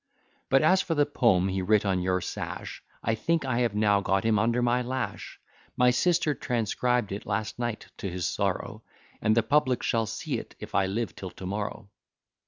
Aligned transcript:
But 0.49 0.63
as 0.63 0.81
for 0.81 0.95
the 0.95 1.05
poem 1.05 1.47
he 1.47 1.61
writ 1.61 1.85
on 1.85 2.01
your 2.01 2.21
sash, 2.21 2.81
I 3.03 3.13
think 3.13 3.45
I 3.45 3.59
have 3.59 3.75
now 3.75 4.01
got 4.01 4.23
him 4.23 4.39
under 4.39 4.59
my 4.63 4.81
lash; 4.81 5.39
My 5.77 5.91
sister 5.91 6.33
transcribed 6.33 7.11
it 7.11 7.27
last 7.27 7.59
night 7.59 7.85
to 7.97 8.09
his 8.09 8.25
sorrow, 8.25 8.81
And 9.21 9.37
the 9.37 9.43
public 9.43 9.83
shall 9.83 10.07
see't, 10.07 10.55
if 10.59 10.73
I 10.73 10.87
live 10.87 11.15
till 11.15 11.29
to 11.29 11.45
morrow. 11.45 11.91